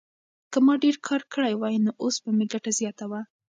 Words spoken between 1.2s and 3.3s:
کړی وای نو اوس به مې ګټه زیاته وه.